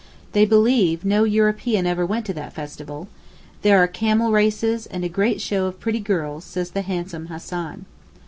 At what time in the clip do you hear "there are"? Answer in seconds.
3.61-3.85